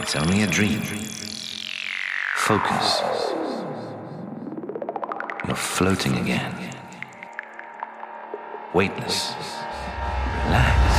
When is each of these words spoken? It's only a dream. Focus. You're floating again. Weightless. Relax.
It's 0.00 0.16
only 0.16 0.42
a 0.42 0.46
dream. 0.46 0.80
Focus. 2.36 3.02
You're 5.46 5.56
floating 5.56 6.16
again. 6.18 6.54
Weightless. 8.74 9.34
Relax. 10.46 10.89